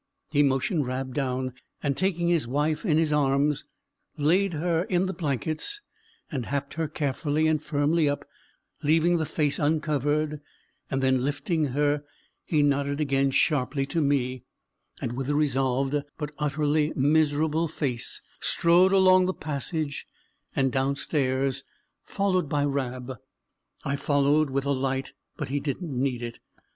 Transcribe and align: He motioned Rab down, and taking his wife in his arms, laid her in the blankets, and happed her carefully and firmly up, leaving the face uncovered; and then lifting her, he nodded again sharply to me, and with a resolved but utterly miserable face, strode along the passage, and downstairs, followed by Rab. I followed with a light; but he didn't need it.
He 0.31 0.41
motioned 0.41 0.87
Rab 0.87 1.13
down, 1.13 1.53
and 1.83 1.95
taking 1.95 2.27
his 2.27 2.47
wife 2.47 2.83
in 2.83 2.97
his 2.97 3.13
arms, 3.13 3.65
laid 4.17 4.53
her 4.53 4.81
in 4.85 5.05
the 5.05 5.13
blankets, 5.13 5.81
and 6.31 6.47
happed 6.47 6.73
her 6.73 6.87
carefully 6.87 7.47
and 7.47 7.61
firmly 7.61 8.09
up, 8.09 8.25
leaving 8.81 9.17
the 9.17 9.27
face 9.27 9.59
uncovered; 9.59 10.41
and 10.89 11.03
then 11.03 11.23
lifting 11.23 11.65
her, 11.65 12.03
he 12.45 12.63
nodded 12.63 12.99
again 12.99 13.29
sharply 13.29 13.85
to 13.85 14.01
me, 14.01 14.43
and 14.99 15.13
with 15.13 15.29
a 15.29 15.35
resolved 15.35 15.93
but 16.17 16.31
utterly 16.39 16.91
miserable 16.95 17.67
face, 17.67 18.23
strode 18.39 18.93
along 18.93 19.27
the 19.27 19.35
passage, 19.35 20.07
and 20.55 20.71
downstairs, 20.71 21.63
followed 22.05 22.49
by 22.49 22.65
Rab. 22.65 23.19
I 23.85 23.97
followed 23.97 24.49
with 24.49 24.65
a 24.65 24.71
light; 24.71 25.13
but 25.37 25.49
he 25.49 25.59
didn't 25.59 25.91
need 25.95 26.23
it. 26.23 26.39